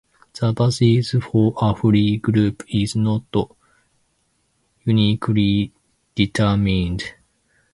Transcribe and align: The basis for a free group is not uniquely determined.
The 0.33 0.51
basis 0.51 1.11
for 1.25 1.53
a 1.61 1.75
free 1.75 2.17
group 2.17 2.63
is 2.69 2.95
not 2.95 3.23
uniquely 4.83 5.71
determined. 6.15 7.03